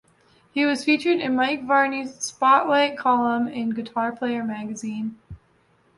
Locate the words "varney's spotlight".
1.65-2.97